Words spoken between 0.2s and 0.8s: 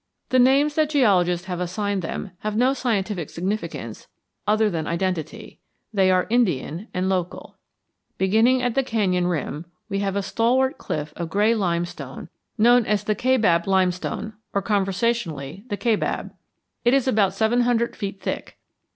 The names